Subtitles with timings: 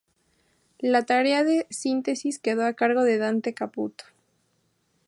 [0.79, 4.05] La tarea de síntesis quedó a cargo de Dante Caputo.